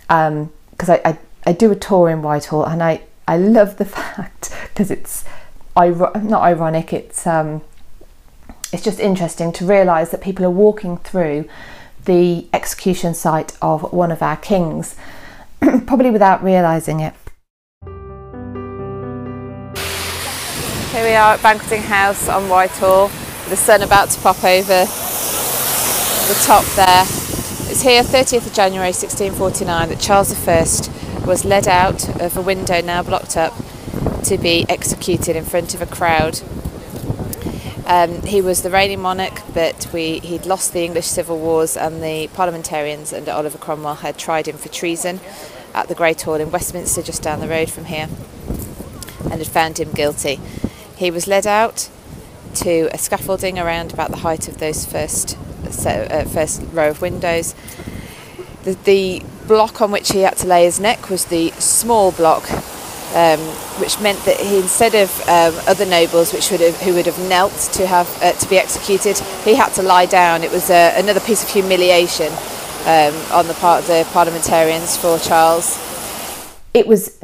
because 0.00 0.28
um, 0.28 0.50
I, 0.88 1.00
I, 1.04 1.18
I 1.46 1.52
do 1.52 1.70
a 1.72 1.76
tour 1.76 2.08
in 2.10 2.22
Whitehall, 2.22 2.64
and 2.64 2.82
I 2.82 3.02
I 3.26 3.36
love 3.36 3.76
the 3.76 3.84
fact 3.98 4.54
because 4.68 4.90
it's 4.90 5.24
not 5.76 6.42
ironic. 6.42 6.92
It's 6.92 7.26
um, 7.26 7.62
it's 8.72 8.84
just 8.84 9.00
interesting 9.00 9.52
to 9.52 9.66
realise 9.66 10.10
that 10.10 10.20
people 10.20 10.44
are 10.44 10.50
walking 10.50 10.98
through 10.98 11.48
the 12.04 12.46
execution 12.52 13.14
site 13.14 13.56
of 13.60 13.92
one 13.92 14.12
of 14.12 14.22
our 14.22 14.36
kings, 14.36 14.94
probably 15.60 16.10
without 16.10 16.42
realising 16.42 17.00
it. 17.00 17.14
Here 20.92 21.04
we 21.04 21.14
are 21.14 21.34
at 21.34 21.42
Banqueting 21.42 21.82
House 21.82 22.28
on 22.28 22.48
Whitehall, 22.48 23.08
the 23.50 23.56
sun 23.56 23.82
about 23.82 24.08
to 24.10 24.20
pop 24.20 24.42
over 24.44 24.84
the 24.86 26.42
top 26.44 26.64
there. 26.76 27.02
It's 27.68 27.82
here, 27.82 28.02
30th 28.02 28.46
of 28.46 28.52
January 28.54 28.92
1649, 28.92 29.88
that 29.88 30.00
Charles 30.00 30.32
I 30.48 31.26
was 31.26 31.44
led 31.44 31.66
out 31.66 32.08
of 32.22 32.36
a 32.36 32.40
window 32.40 32.80
now 32.80 33.02
blocked 33.02 33.36
up 33.36 33.52
to 34.24 34.38
be 34.38 34.64
executed 34.68 35.34
in 35.34 35.44
front 35.44 35.74
of 35.74 35.82
a 35.82 35.86
crowd. 35.86 36.40
Um, 37.84 38.22
he 38.22 38.40
was 38.40 38.62
the 38.62 38.70
reigning 38.70 39.00
monarch, 39.00 39.42
but 39.52 39.88
we, 39.92 40.20
he'd 40.20 40.46
lost 40.46 40.72
the 40.72 40.84
English 40.84 41.06
civil 41.06 41.38
wars, 41.38 41.76
and 41.76 42.02
the 42.02 42.28
parliamentarians 42.28 43.12
under 43.12 43.32
Oliver 43.32 43.58
Cromwell 43.58 43.96
had 43.96 44.18
tried 44.18 44.46
him 44.46 44.56
for 44.56 44.68
treason 44.68 45.18
at 45.74 45.88
the 45.88 45.96
Great 45.96 46.22
Hall 46.22 46.36
in 46.36 46.52
Westminster, 46.52 47.02
just 47.02 47.22
down 47.22 47.40
the 47.40 47.48
road 47.48 47.70
from 47.70 47.86
here, 47.86 48.08
and 49.24 49.34
had 49.34 49.48
found 49.48 49.80
him 49.80 49.90
guilty. 49.90 50.40
He 50.96 51.10
was 51.10 51.26
led 51.26 51.46
out 51.46 51.90
to 52.56 52.88
a 52.92 52.98
scaffolding 52.98 53.58
around 53.58 53.92
about 53.92 54.10
the 54.10 54.18
height 54.18 54.48
of 54.48 54.58
those 54.58 54.86
first 54.86 55.36
uh, 55.66 56.24
first 56.24 56.62
row 56.72 56.90
of 56.90 57.02
windows. 57.02 57.54
The, 58.64 58.74
the, 58.84 59.22
block 59.46 59.80
on 59.80 59.92
which 59.92 60.10
he 60.10 60.22
had 60.22 60.36
to 60.36 60.46
lay 60.46 60.64
his 60.64 60.80
neck 60.80 61.08
was 61.08 61.26
the 61.26 61.50
small 61.52 62.10
block, 62.10 62.50
um, 63.14 63.38
which 63.78 64.00
meant 64.00 64.18
that 64.24 64.40
he, 64.40 64.58
instead 64.58 64.92
of 64.96 65.20
um, 65.28 65.54
other 65.68 65.86
nobles, 65.86 66.32
which 66.32 66.50
would 66.50 66.60
have, 66.60 66.76
who 66.80 66.92
would 66.94 67.06
have 67.06 67.18
knelt 67.28 67.52
to 67.72 67.86
have 67.86 68.08
uh, 68.20 68.32
to 68.32 68.50
be 68.50 68.58
executed, 68.58 69.16
he 69.44 69.54
had 69.54 69.68
to 69.74 69.82
lie 69.82 70.06
down. 70.06 70.42
It 70.42 70.50
was 70.50 70.68
uh, 70.68 70.92
another 70.96 71.20
piece 71.20 71.44
of 71.44 71.48
humiliation 71.48 72.32
um, 72.86 73.14
on 73.30 73.46
the 73.46 73.54
part 73.60 73.82
of 73.82 73.86
the 73.86 74.04
parliamentarians 74.12 74.96
for 74.96 75.16
Charles. 75.20 75.78
It 76.74 76.88
was 76.88 77.16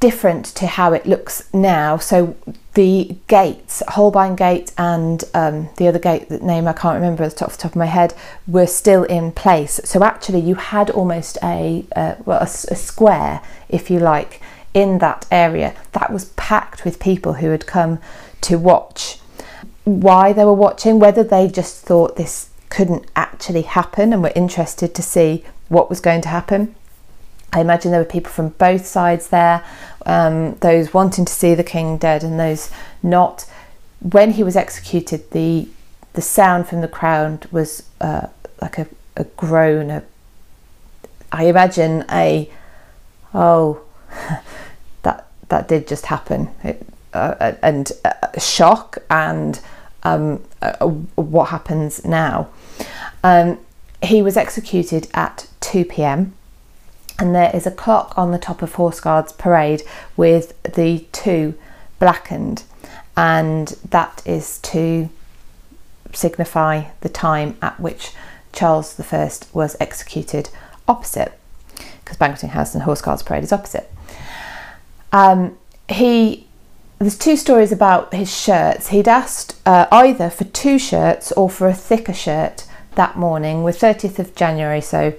different 0.00 0.44
to 0.46 0.66
how 0.66 0.92
it 0.92 1.06
looks 1.06 1.52
now. 1.52 1.96
So 1.96 2.36
the 2.74 3.16
gates, 3.28 3.82
Holbein 3.88 4.36
Gate 4.36 4.72
and 4.76 5.24
um, 5.32 5.70
the 5.76 5.88
other 5.88 5.98
gate, 5.98 6.28
the 6.28 6.38
name 6.38 6.68
I 6.68 6.72
can't 6.72 6.94
remember 6.94 7.24
off 7.24 7.32
the 7.32 7.46
top 7.46 7.64
of 7.64 7.76
my 7.76 7.86
head, 7.86 8.14
were 8.46 8.66
still 8.66 9.04
in 9.04 9.32
place. 9.32 9.80
So 9.84 10.04
actually, 10.04 10.40
you 10.40 10.56
had 10.56 10.90
almost 10.90 11.38
a 11.42 11.84
uh, 11.94 12.16
well 12.24 12.40
a, 12.40 12.44
a 12.44 12.76
square, 12.76 13.40
if 13.68 13.90
you 13.90 13.98
like, 13.98 14.40
in 14.74 14.98
that 14.98 15.26
area 15.30 15.74
that 15.92 16.12
was 16.12 16.26
packed 16.36 16.84
with 16.84 17.00
people 17.00 17.34
who 17.34 17.50
had 17.50 17.66
come 17.66 17.98
to 18.42 18.58
watch. 18.58 19.18
Why 19.84 20.32
they 20.32 20.44
were 20.44 20.52
watching, 20.52 20.98
whether 20.98 21.24
they 21.24 21.48
just 21.48 21.82
thought 21.82 22.16
this 22.16 22.50
couldn't 22.68 23.06
actually 23.14 23.62
happen 23.62 24.12
and 24.12 24.22
were 24.22 24.32
interested 24.34 24.94
to 24.94 25.02
see 25.02 25.44
what 25.68 25.88
was 25.88 26.00
going 26.00 26.20
to 26.22 26.28
happen. 26.28 26.74
I 27.56 27.60
imagine 27.60 27.90
there 27.90 28.00
were 28.00 28.04
people 28.04 28.30
from 28.30 28.50
both 28.50 28.84
sides 28.84 29.28
there 29.28 29.64
um, 30.04 30.56
those 30.56 30.92
wanting 30.92 31.24
to 31.24 31.32
see 31.32 31.54
the 31.54 31.64
king 31.64 31.96
dead 31.96 32.22
and 32.22 32.38
those 32.38 32.70
not. 33.02 33.46
When 34.00 34.32
he 34.32 34.42
was 34.42 34.56
executed, 34.56 35.30
the 35.30 35.66
the 36.12 36.20
sound 36.20 36.68
from 36.68 36.82
the 36.82 36.88
crowd 36.88 37.46
was 37.50 37.84
uh, 37.98 38.26
like 38.60 38.76
a, 38.76 38.86
a 39.16 39.24
groan. 39.24 39.90
A, 39.90 40.02
I 41.32 41.44
imagine 41.46 42.04
a 42.10 42.50
oh 43.32 43.80
that 45.02 45.26
that 45.48 45.66
did 45.66 45.88
just 45.88 46.06
happen, 46.06 46.50
it, 46.62 46.86
uh, 47.14 47.54
and 47.62 47.90
a 48.04 48.38
shock 48.38 48.98
and 49.08 49.58
um, 50.02 50.44
uh, 50.60 50.86
what 50.86 51.46
happens 51.46 52.04
now. 52.04 52.48
Um, 53.24 53.58
he 54.02 54.20
was 54.20 54.36
executed 54.36 55.08
at 55.14 55.48
2 55.60 55.86
p.m 55.86 56.34
and 57.18 57.34
there 57.34 57.50
is 57.54 57.66
a 57.66 57.70
clock 57.70 58.16
on 58.16 58.30
the 58.30 58.38
top 58.38 58.62
of 58.62 58.74
Horse 58.74 59.00
Guards 59.00 59.32
Parade 59.32 59.82
with 60.16 60.60
the 60.62 61.06
two 61.12 61.54
blackened, 61.98 62.64
and 63.16 63.68
that 63.88 64.22
is 64.26 64.58
to 64.58 65.08
signify 66.12 66.90
the 67.00 67.08
time 67.08 67.56
at 67.62 67.78
which 67.80 68.12
Charles 68.52 68.98
I 69.12 69.30
was 69.52 69.76
executed 69.80 70.50
opposite, 70.88 71.38
because 72.04 72.16
Banqueting 72.16 72.50
House 72.50 72.74
and 72.74 72.82
Horse 72.82 73.02
Guards 73.02 73.22
Parade 73.22 73.44
is 73.44 73.52
opposite. 73.52 73.90
Um, 75.12 75.56
he 75.88 76.46
there's 76.98 77.18
two 77.18 77.36
stories 77.36 77.72
about 77.72 78.14
his 78.14 78.34
shirts. 78.34 78.88
He'd 78.88 79.08
asked 79.08 79.56
uh, 79.66 79.86
either 79.92 80.30
for 80.30 80.44
two 80.44 80.78
shirts 80.78 81.30
or 81.32 81.50
for 81.50 81.68
a 81.68 81.74
thicker 81.74 82.14
shirt 82.14 82.66
that 82.94 83.16
morning, 83.16 83.62
with 83.62 83.78
30th 83.78 84.18
of 84.18 84.34
January, 84.34 84.80
so 84.80 85.12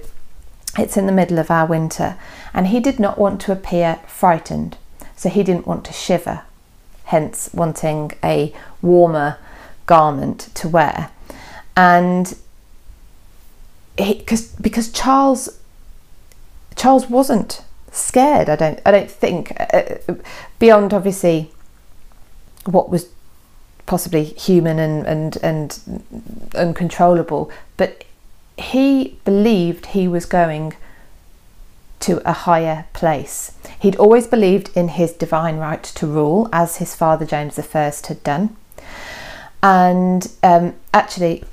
it's 0.78 0.96
in 0.96 1.06
the 1.06 1.12
middle 1.12 1.38
of 1.38 1.50
our 1.50 1.66
winter, 1.66 2.16
and 2.54 2.68
he 2.68 2.80
did 2.80 2.98
not 2.98 3.18
want 3.18 3.40
to 3.42 3.52
appear 3.52 4.00
frightened, 4.06 4.76
so 5.16 5.28
he 5.28 5.42
didn't 5.42 5.66
want 5.66 5.84
to 5.86 5.92
shiver, 5.92 6.42
hence 7.04 7.50
wanting 7.52 8.12
a 8.22 8.54
warmer 8.82 9.38
garment 9.86 10.48
to 10.54 10.68
wear. 10.68 11.10
And 11.76 12.36
cause, 14.26 14.52
because 14.60 14.90
Charles 14.92 15.58
Charles 16.76 17.10
wasn't 17.10 17.62
scared. 17.90 18.48
I 18.48 18.56
don't 18.56 18.80
I 18.86 18.90
don't 18.90 19.10
think 19.10 19.52
uh, 19.58 19.82
beyond 20.58 20.94
obviously 20.94 21.50
what 22.64 22.90
was 22.90 23.08
possibly 23.86 24.24
human 24.24 24.78
and 24.78 25.06
and 25.06 25.36
and 25.42 26.50
uncontrollable, 26.54 27.50
but 27.76 28.04
he 28.60 29.18
believed 29.24 29.86
he 29.86 30.08
was 30.08 30.26
going 30.26 30.74
to 32.00 32.28
a 32.28 32.32
higher 32.32 32.86
place. 32.92 33.52
He'd 33.80 33.96
always 33.96 34.26
believed 34.26 34.70
in 34.76 34.88
his 34.88 35.12
divine 35.12 35.56
right 35.56 35.82
to 35.82 36.06
rule, 36.06 36.48
as 36.52 36.76
his 36.76 36.94
father 36.94 37.26
James 37.26 37.58
I 37.58 37.62
had 37.62 38.22
done. 38.22 38.56
And 39.62 40.30
um, 40.42 40.74
actually, 40.94 41.44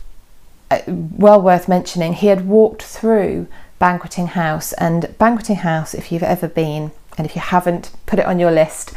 uh, 0.69 0.81
well 0.88 1.41
worth 1.41 1.67
mentioning, 1.67 2.13
he 2.13 2.27
had 2.27 2.47
walked 2.47 2.83
through 2.83 3.47
Banqueting 3.79 4.27
House, 4.27 4.74
and 4.74 5.15
Banqueting 5.17 5.57
House, 5.57 5.93
if 5.93 6.12
you've 6.12 6.24
ever 6.24 6.47
been, 6.47 6.91
and 7.17 7.25
if 7.25 7.35
you 7.35 7.41
haven't, 7.41 7.91
put 8.05 8.19
it 8.19 8.25
on 8.25 8.39
your 8.39 8.51
list, 8.51 8.93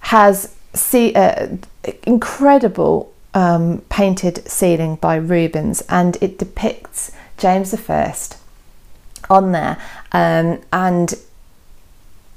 has 0.00 0.54
see 0.72 1.14
uh, 1.14 1.48
incredible 2.04 3.12
um, 3.34 3.82
painted 3.88 4.48
ceiling 4.48 4.96
by 4.96 5.16
Rubens, 5.16 5.82
and 5.88 6.16
it 6.20 6.38
depicts 6.38 7.12
James 7.36 7.74
I 7.74 8.02
on 9.28 9.52
there, 9.52 9.76
um, 10.12 10.62
and 10.72 11.14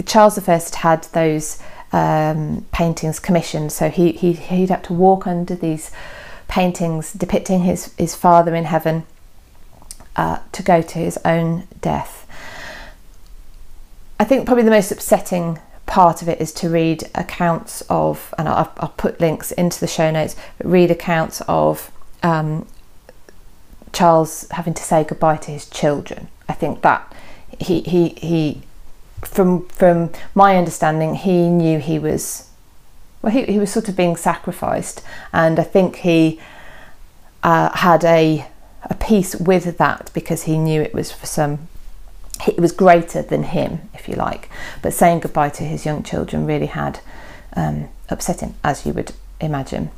Charles 0.05 0.37
I 0.37 0.75
had 0.75 1.03
those 1.13 1.61
um, 1.91 2.65
paintings 2.71 3.19
commissioned, 3.19 3.71
so 3.71 3.89
he, 3.89 4.11
he 4.11 4.33
he'd 4.33 4.69
have 4.69 4.83
to 4.83 4.93
walk 4.93 5.27
under 5.27 5.55
these 5.55 5.91
paintings 6.47 7.13
depicting 7.13 7.61
his 7.61 7.93
his 7.97 8.15
father 8.15 8.55
in 8.55 8.65
heaven 8.65 9.03
uh, 10.15 10.39
to 10.51 10.63
go 10.63 10.81
to 10.81 10.99
his 10.99 11.17
own 11.23 11.67
death. 11.81 12.27
I 14.19 14.25
think 14.25 14.45
probably 14.45 14.63
the 14.63 14.71
most 14.71 14.91
upsetting 14.91 15.59
part 15.85 16.21
of 16.21 16.27
it 16.27 16.39
is 16.41 16.51
to 16.53 16.69
read 16.69 17.09
accounts 17.15 17.81
of, 17.89 18.33
and 18.37 18.47
I'll, 18.47 18.71
I'll 18.77 18.93
put 18.97 19.19
links 19.19 19.51
into 19.51 19.79
the 19.79 19.87
show 19.87 20.11
notes, 20.11 20.35
read 20.63 20.91
accounts 20.91 21.41
of 21.47 21.89
um, 22.21 22.67
Charles 23.93 24.47
having 24.51 24.73
to 24.73 24.83
say 24.83 25.03
goodbye 25.03 25.37
to 25.37 25.51
his 25.51 25.69
children. 25.69 26.27
I 26.47 26.53
think 26.53 26.81
that 26.81 27.13
he 27.59 27.81
he 27.81 28.09
he 28.09 28.61
from 29.21 29.67
from 29.67 30.11
my 30.33 30.57
understanding 30.57 31.15
he 31.15 31.49
knew 31.49 31.79
he 31.79 31.99
was 31.99 32.49
well 33.21 33.33
he, 33.33 33.43
he 33.45 33.59
was 33.59 33.71
sort 33.71 33.89
of 33.89 33.95
being 33.95 34.15
sacrificed. 34.15 35.03
And 35.33 35.59
I 35.59 35.63
think 35.63 35.97
he 35.97 36.39
uh, 37.43 37.75
had 37.77 38.03
a 38.03 38.47
a 38.83 38.95
peace 38.95 39.35
with 39.35 39.77
that 39.77 40.09
because 40.13 40.43
he 40.43 40.57
knew 40.57 40.81
it 40.81 40.93
was 40.93 41.11
for 41.11 41.25
some 41.25 41.67
it 42.47 42.59
was 42.59 42.71
greater 42.71 43.21
than 43.21 43.43
him 43.43 43.89
if 43.93 44.07
you 44.07 44.15
like. 44.15 44.49
But 44.81 44.93
saying 44.93 45.19
goodbye 45.19 45.49
to 45.49 45.63
his 45.63 45.85
young 45.85 46.03
children 46.03 46.45
really 46.45 46.67
had 46.67 47.01
um, 47.55 47.89
upset 48.09 48.41
him 48.41 48.55
as 48.63 48.85
you 48.85 48.93
would 48.93 49.13
imagine 49.41 49.91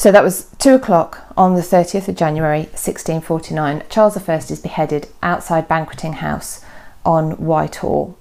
so 0.00 0.10
that 0.10 0.24
was 0.24 0.46
two 0.58 0.76
o'clock 0.76 1.26
on 1.36 1.56
the 1.56 1.60
30th 1.60 2.08
of 2.08 2.16
January 2.16 2.60
1649. 2.72 3.82
Charles 3.90 4.16
I 4.16 4.34
is 4.36 4.58
beheaded 4.58 5.08
outside 5.22 5.68
Banqueting 5.68 6.14
House 6.14 6.64
on 7.04 7.32
Whitehall. 7.32 8.16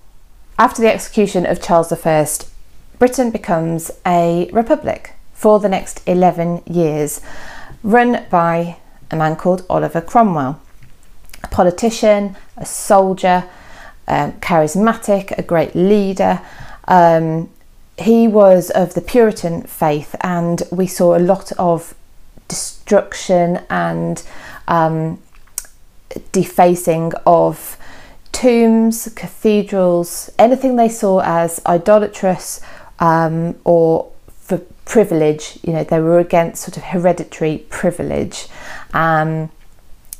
After 0.57 0.81
the 0.81 0.91
execution 0.91 1.45
of 1.45 1.61
Charles 1.61 1.89
I, 1.93 2.27
Britain 2.97 3.31
becomes 3.31 3.91
a 4.05 4.49
republic 4.51 5.13
for 5.31 5.61
the 5.61 5.69
next 5.69 6.05
11 6.05 6.63
years, 6.65 7.21
run 7.81 8.25
by 8.29 8.75
a 9.09 9.15
man 9.15 9.37
called 9.37 9.65
Oliver 9.69 10.01
Cromwell, 10.01 10.61
a 11.45 11.47
politician, 11.47 12.35
a 12.57 12.65
soldier, 12.65 13.49
um, 14.05 14.33
charismatic, 14.41 15.31
a 15.37 15.43
great 15.43 15.73
leader. 15.75 16.41
Um, 16.89 17.49
he 18.01 18.27
was 18.27 18.69
of 18.71 18.93
the 18.93 19.01
Puritan 19.01 19.63
faith, 19.63 20.15
and 20.21 20.63
we 20.71 20.87
saw 20.87 21.17
a 21.17 21.19
lot 21.19 21.51
of 21.53 21.95
destruction 22.47 23.61
and 23.69 24.23
um, 24.67 25.21
defacing 26.31 27.13
of 27.25 27.77
tombs, 28.31 29.11
cathedrals, 29.15 30.31
anything 30.39 30.75
they 30.75 30.89
saw 30.89 31.21
as 31.23 31.61
idolatrous 31.65 32.61
um, 32.99 33.55
or 33.63 34.11
for 34.29 34.59
privilege. 34.85 35.59
You 35.63 35.73
know, 35.73 35.83
they 35.83 35.99
were 35.99 36.19
against 36.19 36.63
sort 36.63 36.77
of 36.77 36.83
hereditary 36.83 37.65
privilege, 37.69 38.47
um, 38.93 39.49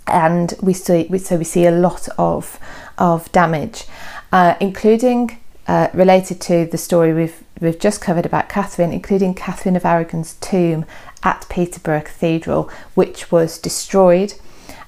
and 0.08 0.54
we 0.62 0.74
see 0.74 1.18
so 1.18 1.38
we 1.38 1.44
see 1.44 1.66
a 1.66 1.72
lot 1.72 2.10
of 2.18 2.60
of 2.98 3.32
damage, 3.32 3.86
uh, 4.32 4.56
including 4.60 5.40
uh, 5.70 5.88
related 5.94 6.42
to 6.42 6.66
the 6.66 6.80
story 6.80 7.14
we've 7.14 7.44
we've 7.62 7.78
just 7.78 8.02
covered 8.02 8.26
about 8.26 8.50
Catherine, 8.50 8.92
including 8.92 9.36
Catherine 9.36 9.76
of 9.76 9.86
Aragon's 9.86 10.34
tomb 10.42 10.84
at 11.22 11.46
Peterborough 11.48 12.02
Cathedral, 12.02 12.72
which 12.96 13.32
was 13.32 13.60
destroyed, 13.60 14.34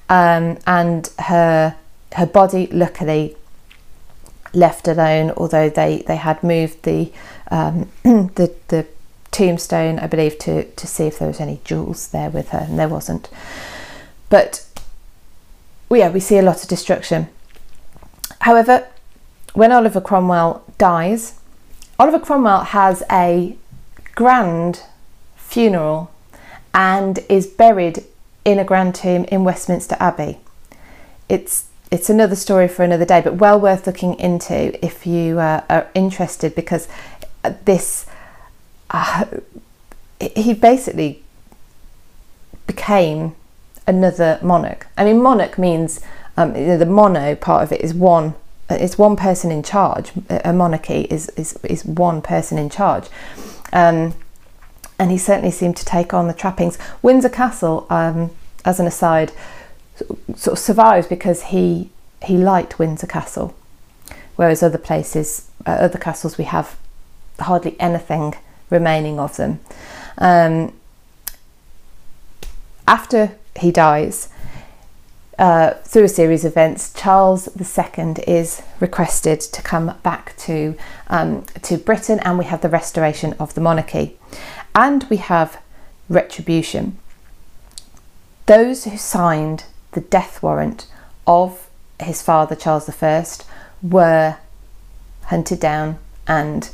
um, 0.10 0.58
and 0.66 1.12
her 1.20 1.76
her 2.14 2.26
body 2.26 2.66
luckily 2.72 3.38
left 4.56 4.88
alone. 4.88 5.30
Although 5.38 5.70
they 5.70 6.04
they 6.08 6.16
had 6.16 6.42
moved 6.42 6.82
the 6.82 7.14
um, 7.52 7.88
the 8.04 8.52
the 8.70 8.88
tombstone, 9.30 10.00
I 10.00 10.08
believe, 10.08 10.40
to 10.40 10.64
to 10.64 10.88
see 10.88 11.06
if 11.06 11.20
there 11.20 11.28
was 11.28 11.40
any 11.40 11.62
jewels 11.64 12.08
there 12.08 12.32
with 12.32 12.50
her, 12.50 12.66
and 12.68 12.80
there 12.80 12.90
wasn't. 12.90 13.30
But 14.30 14.66
yeah, 15.92 16.10
we 16.10 16.20
see 16.20 16.40
a 16.40 16.42
lot 16.42 16.64
of 16.64 16.70
destruction. 16.70 17.28
However, 18.40 18.88
when 19.54 19.72
Oliver 19.72 20.02
Cromwell 20.02 20.64
dies, 20.78 21.40
Oliver 22.00 22.20
Cromwell 22.20 22.64
has 22.66 23.04
a 23.12 23.56
grand 24.16 24.84
funeral 25.36 26.12
and 26.74 27.20
is 27.30 27.48
buried 27.48 28.04
in 28.46 28.60
a 28.60 28.64
grand 28.64 28.96
tomb 28.96 29.26
in 29.26 29.44
Westminster 29.44 29.98
Abbey. 30.00 30.40
It's 31.30 31.66
it's 31.92 32.10
another 32.10 32.38
story 32.38 32.70
for 32.70 32.84
another 32.84 33.04
day, 33.04 33.20
but 33.20 33.36
well 33.36 33.60
worth 33.60 33.86
looking 33.86 34.18
into 34.18 34.84
if 34.84 35.06
you 35.06 35.40
uh, 35.40 35.62
are 35.70 35.90
interested 35.94 36.56
because 36.56 36.88
this 37.66 38.06
uh, 38.90 39.26
he 40.20 40.54
basically 40.54 41.22
became 42.66 43.36
another 43.88 44.40
monarch. 44.42 44.88
I 44.98 45.04
mean, 45.04 45.22
monarch 45.22 45.58
means 45.58 46.00
um, 46.38 46.54
the 46.54 46.86
mono 46.86 47.36
part 47.36 47.64
of 47.64 47.72
it 47.74 47.82
is 47.82 47.94
one. 47.94 48.36
It's 48.80 48.98
one 48.98 49.16
person 49.16 49.52
in 49.52 49.64
charge. 49.64 50.12
A 50.30 50.54
monarchy 50.54 51.08
is 51.10 51.30
is, 51.30 51.54
is 51.64 51.86
one 51.86 52.22
person 52.22 52.58
in 52.58 52.70
charge. 52.70 53.08
Um, 53.74 54.14
and 55.00 55.10
he 55.10 55.18
certainly 55.18 55.52
seemed 55.52 55.78
to 55.78 55.86
take 55.86 56.14
on 56.14 56.28
the 56.28 56.34
trappings. 56.34 56.78
Windsor 57.02 57.30
Castle, 57.30 57.88
um, 57.90 58.30
as 58.64 58.80
an 58.80 58.86
aside, 58.86 59.32
sort 60.36 60.54
of 60.54 60.60
survives 60.60 61.08
because 61.08 61.44
he 61.44 61.90
he 62.24 62.38
liked 62.38 62.78
Windsor 62.78 63.08
Castle, 63.08 63.56
whereas 64.36 64.62
other 64.62 64.78
places, 64.78 65.50
uh, 65.66 65.72
other 65.72 65.98
castles, 65.98 66.38
we 66.38 66.44
have 66.44 66.78
hardly 67.40 67.76
anything 67.80 68.36
remaining 68.70 69.20
of 69.20 69.38
them. 69.38 69.60
Um, 70.18 70.74
after 72.88 73.36
he 73.60 73.72
dies, 73.72 74.30
uh, 75.40 75.72
through 75.84 76.04
a 76.04 76.10
series 76.10 76.46
of 76.46 76.54
events, 76.54 76.94
Charles 76.94 77.48
II 77.58 78.16
is 78.28 78.62
requested 78.80 79.42
to 79.42 79.62
come 79.62 79.98
back 80.04 80.36
to 80.38 80.76
um, 81.08 81.44
to 81.64 81.78
Britain, 81.78 82.20
and 82.20 82.38
we 82.38 82.46
have 82.46 82.62
the 82.62 82.70
restoration 82.70 83.34
of 83.40 83.54
the 83.54 83.62
monarchy 83.62 84.18
and 84.76 85.06
we 85.10 85.18
have 85.18 85.62
retribution. 86.10 86.98
Those 88.46 88.86
who 88.86 88.98
signed 88.98 89.66
the 89.92 90.02
death 90.02 90.42
warrant 90.42 90.88
of 91.28 91.70
his 92.02 92.22
father, 92.22 92.56
Charles 92.56 92.90
I, 92.90 93.26
were 93.82 94.38
hunted 95.26 95.60
down 95.60 96.00
and 96.28 96.70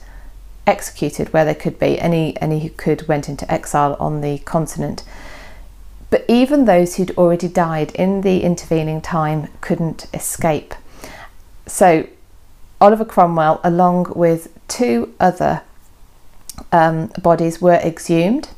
executed 0.65 1.33
where 1.33 1.45
they 1.45 1.55
could 1.55 1.79
be. 1.79 1.99
Any, 1.99 2.39
any 2.41 2.59
who 2.59 2.69
could 2.69 3.07
went 3.07 3.29
into 3.29 3.51
exile 3.51 3.95
on 3.99 4.21
the 4.21 4.39
continent. 4.39 5.03
But 6.09 6.25
even 6.27 6.65
those 6.65 6.95
who'd 6.95 7.17
already 7.17 7.47
died 7.47 7.91
in 7.91 8.21
the 8.21 8.43
intervening 8.43 9.01
time 9.01 9.49
couldn't 9.61 10.07
escape. 10.13 10.73
So 11.65 12.07
Oliver 12.79 13.05
Cromwell, 13.05 13.59
along 13.63 14.13
with 14.15 14.47
two 14.67 15.13
other 15.19 15.63
um, 16.71 17.07
bodies 17.21 17.61
were 17.61 17.75
exhumed. 17.75 18.49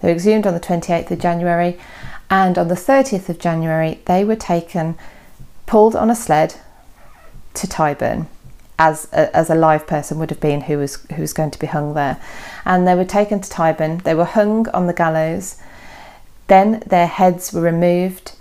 They 0.00 0.08
were 0.08 0.14
exhumed 0.14 0.46
on 0.46 0.54
the 0.54 0.60
28th 0.60 1.10
of 1.10 1.18
January, 1.18 1.78
and 2.30 2.56
on 2.56 2.68
the 2.68 2.74
30th 2.74 3.28
of 3.28 3.38
January, 3.38 4.00
they 4.06 4.24
were 4.24 4.36
taken, 4.36 4.96
pulled 5.66 5.96
on 5.96 6.10
a 6.10 6.14
sled 6.14 6.56
to 7.54 7.66
Tyburn, 7.66 8.26
as 8.78 9.08
a, 9.12 9.34
as 9.36 9.50
a 9.50 9.54
live 9.54 9.86
person 9.86 10.18
would 10.18 10.30
have 10.30 10.40
been 10.40 10.62
who 10.62 10.78
was 10.78 10.96
who 11.14 11.22
was 11.22 11.32
going 11.32 11.50
to 11.50 11.58
be 11.58 11.66
hung 11.66 11.94
there, 11.94 12.20
and 12.64 12.86
they 12.86 12.94
were 12.94 13.04
taken 13.04 13.40
to 13.40 13.50
Tyburn. 13.50 14.02
They 14.04 14.14
were 14.14 14.24
hung 14.24 14.68
on 14.68 14.86
the 14.86 14.92
gallows. 14.92 15.56
Then 16.48 16.82
their 16.86 17.06
heads 17.06 17.52
were 17.52 17.60
removed 17.60 18.32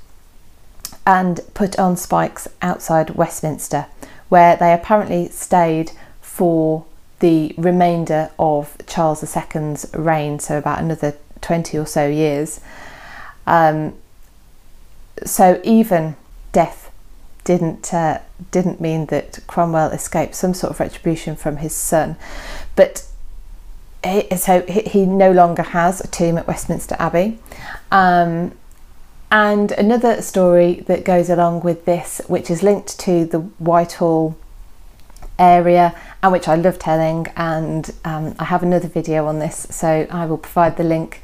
and 1.06 1.40
put 1.54 1.78
on 1.80 1.96
spikes 1.96 2.48
outside 2.62 3.12
Westminster, 3.12 3.86
where 4.30 4.58
they 4.58 4.74
apparently 4.74 5.30
stayed 5.30 5.92
for 6.20 6.86
the 7.20 7.54
remainder 7.58 8.30
of 8.38 8.78
Charles 8.86 9.24
II's 9.24 9.90
reign, 9.94 10.40
so 10.40 10.58
about 10.58 10.80
another 10.80 11.16
20 11.42 11.78
or 11.78 11.86
so 11.86 12.08
years. 12.08 12.60
Um, 13.46 13.94
so 15.26 15.62
even 15.64 16.16
death 16.52 16.92
didn't 17.44 17.94
uh, 17.94 18.20
didn't 18.52 18.82
mean 18.82 19.06
that 19.06 19.40
Cromwell 19.48 19.92
escaped 19.92 20.36
some 20.36 20.54
sort 20.54 20.72
of 20.72 20.80
retribution 20.80 21.36
from 21.36 21.58
his 21.58 21.74
son, 21.74 22.18
but 22.76 23.08
so 24.04 24.62
he 24.68 25.06
no 25.06 25.32
longer 25.32 25.64
has 25.64 26.02
a 26.02 26.08
tomb 26.08 26.38
at 26.38 26.48
Westminster 26.48 26.96
Abbey. 27.00 27.40
Um, 27.92 28.54
and 29.30 29.74
another 29.74 30.22
story 30.22 30.86
that 30.88 31.04
goes 31.04 31.30
along 31.30 31.62
with 31.62 31.86
this, 31.86 32.22
which 32.28 32.50
is 32.50 32.64
linked 32.64 32.98
to 33.00 33.26
the 33.26 33.40
Whitehall 33.40 34.38
area 35.40 35.96
and 36.24 36.32
which 36.32 36.48
I 36.48 36.56
love 36.56 36.80
telling 36.80 37.28
and 37.36 37.92
um, 38.04 38.36
I 38.40 38.46
have 38.46 38.64
another 38.64 38.88
video 38.88 39.28
on 39.28 39.40
this 39.40 39.68
so 39.70 40.08
I 40.10 40.26
will 40.26 40.38
provide 40.38 40.78
the 40.78 40.84
link 40.84 41.22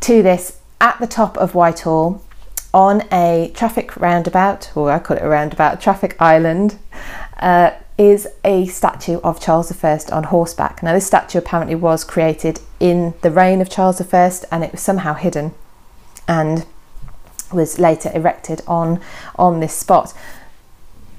to 0.00 0.22
this 0.22 0.60
at 0.80 0.98
the 1.00 1.06
top 1.06 1.36
of 1.38 1.54
Whitehall 1.54 2.22
on 2.72 3.02
a 3.10 3.50
traffic 3.54 3.96
roundabout 3.96 4.70
or 4.76 4.92
I 4.92 4.98
call 4.98 5.16
it 5.16 5.22
a 5.22 5.28
roundabout 5.28 5.80
traffic 5.80 6.20
island 6.20 6.78
uh, 7.38 7.72
is 7.98 8.28
a 8.44 8.66
statue 8.66 9.18
of 9.20 9.40
Charles 9.40 9.72
I 9.84 10.00
on 10.12 10.24
horseback. 10.24 10.82
Now 10.82 10.94
this 10.94 11.06
statue 11.06 11.38
apparently 11.38 11.74
was 11.74 12.04
created 12.04 12.60
in 12.80 13.14
the 13.22 13.30
reign 13.30 13.60
of 13.60 13.68
Charles 13.68 14.00
I 14.00 14.32
and 14.50 14.64
it 14.64 14.72
was 14.72 14.80
somehow 14.80 15.14
hidden 15.14 15.52
and 16.26 16.64
was 17.52 17.78
later 17.78 18.10
erected 18.14 18.62
on 18.66 19.00
on 19.36 19.60
this 19.60 19.74
spot 19.74 20.14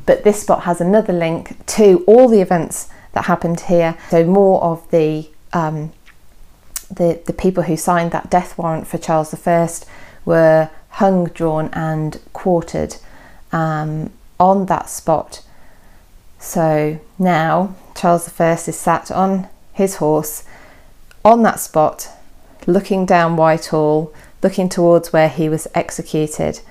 but 0.09 0.23
this 0.23 0.41
spot 0.41 0.63
has 0.63 0.81
another 0.81 1.13
link 1.13 1.63
to 1.67 2.03
all 2.07 2.27
the 2.27 2.41
events 2.41 2.89
that 3.11 3.25
happened 3.25 3.59
here. 3.59 3.95
So 4.09 4.25
more 4.25 4.59
of 4.63 4.89
the 4.89 5.29
um, 5.53 5.91
the 6.89 7.21
the 7.27 7.33
people 7.33 7.61
who 7.61 7.77
signed 7.77 8.09
that 8.13 8.27
death 8.27 8.57
warrant 8.57 8.87
for 8.87 8.97
Charles 8.97 9.31
I 9.47 9.69
were 10.25 10.71
hung, 10.89 11.25
drawn, 11.25 11.69
and 11.73 12.19
quartered 12.33 12.95
um, 13.51 14.11
on 14.39 14.65
that 14.65 14.89
spot. 14.89 15.43
So 16.39 16.99
now 17.19 17.75
Charles 17.95 18.39
I 18.39 18.53
is 18.53 18.75
sat 18.77 19.11
on 19.11 19.49
his 19.73 19.97
horse 19.97 20.45
on 21.23 21.43
that 21.43 21.59
spot, 21.59 22.09
looking 22.65 23.05
down 23.05 23.35
Whitehall, 23.35 24.13
looking 24.41 24.69
towards 24.69 25.11
where 25.11 25.29
he 25.29 25.49
was 25.49 25.67
executed. 25.75 26.61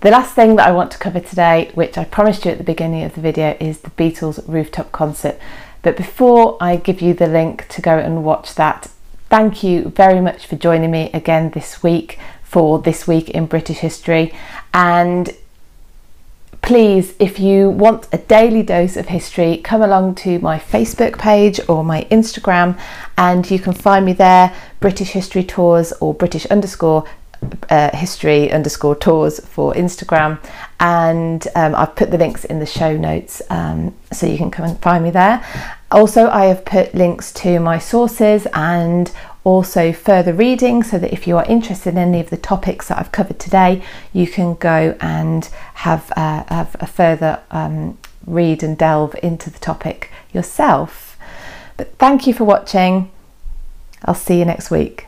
The 0.00 0.10
last 0.10 0.34
thing 0.34 0.56
that 0.56 0.66
I 0.66 0.72
want 0.72 0.90
to 0.92 0.98
cover 0.98 1.20
today, 1.20 1.70
which 1.74 1.98
I 1.98 2.04
promised 2.04 2.44
you 2.44 2.50
at 2.50 2.58
the 2.58 2.64
beginning 2.64 3.04
of 3.04 3.14
the 3.14 3.20
video, 3.20 3.56
is 3.60 3.80
the 3.80 3.90
Beatles 3.90 4.42
rooftop 4.46 4.90
concert. 4.92 5.38
But 5.82 5.96
before 5.96 6.56
I 6.60 6.76
give 6.76 7.00
you 7.00 7.14
the 7.14 7.26
link 7.26 7.68
to 7.68 7.82
go 7.82 7.98
and 7.98 8.24
watch 8.24 8.54
that, 8.54 8.90
thank 9.28 9.62
you 9.62 9.90
very 9.90 10.20
much 10.20 10.46
for 10.46 10.56
joining 10.56 10.90
me 10.90 11.10
again 11.12 11.50
this 11.50 11.82
week 11.82 12.18
for 12.42 12.78
This 12.78 13.06
Week 13.06 13.30
in 13.30 13.46
British 13.46 13.78
History. 13.78 14.34
And 14.72 15.34
please, 16.66 17.14
if 17.20 17.38
you 17.38 17.70
want 17.70 18.08
a 18.12 18.18
daily 18.18 18.60
dose 18.60 18.96
of 18.96 19.06
history, 19.06 19.58
come 19.58 19.82
along 19.82 20.16
to 20.16 20.40
my 20.40 20.58
Facebook 20.58 21.16
page 21.16 21.60
or 21.68 21.84
my 21.84 22.02
Instagram, 22.10 22.76
and 23.16 23.48
you 23.48 23.58
can 23.60 23.72
find 23.72 24.04
me 24.04 24.12
there 24.12 24.52
British 24.80 25.10
History 25.10 25.44
Tours 25.44 25.92
or 26.00 26.12
British 26.12 26.44
underscore 26.46 27.04
uh, 27.70 27.96
history 27.96 28.50
underscore 28.50 28.96
tours 28.96 29.38
for 29.38 29.74
Instagram, 29.74 30.40
and 30.80 31.46
um, 31.54 31.72
I've 31.76 31.94
put 31.94 32.10
the 32.10 32.18
links 32.18 32.44
in 32.44 32.58
the 32.58 32.66
show 32.66 32.96
notes 32.96 33.40
um, 33.48 33.94
so 34.12 34.26
you 34.26 34.36
can 34.36 34.50
come 34.50 34.64
and 34.64 34.76
find 34.82 35.04
me 35.04 35.10
there. 35.10 35.46
Also, 35.92 36.28
I 36.28 36.46
have 36.46 36.64
put 36.64 36.92
links 36.96 37.32
to 37.34 37.60
my 37.60 37.78
sources 37.78 38.48
and 38.52 39.12
also 39.46 39.92
further 39.92 40.32
reading 40.32 40.82
so 40.82 40.98
that 40.98 41.12
if 41.12 41.28
you 41.28 41.36
are 41.36 41.44
interested 41.44 41.90
in 41.90 41.98
any 41.98 42.18
of 42.18 42.30
the 42.30 42.36
topics 42.36 42.88
that 42.88 42.98
I've 42.98 43.12
covered 43.12 43.38
today, 43.38 43.80
you 44.12 44.26
can 44.26 44.54
go 44.54 44.96
and 45.00 45.44
have, 45.74 46.12
uh, 46.16 46.42
have 46.48 46.74
a 46.80 46.86
further 46.86 47.38
um, 47.52 47.96
read 48.26 48.64
and 48.64 48.76
delve 48.76 49.14
into 49.22 49.48
the 49.48 49.60
topic 49.60 50.10
yourself. 50.32 51.16
But 51.76 51.96
thank 51.96 52.26
you 52.26 52.34
for 52.34 52.42
watching. 52.42 53.08
I'll 54.04 54.16
see 54.16 54.40
you 54.40 54.44
next 54.44 54.68
week. 54.68 55.06